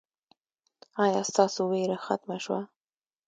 ایا 1.03 1.21
ستاسو 1.29 1.61
ویره 1.71 1.97
ختمه 2.05 2.37
شوه؟ 2.43 2.61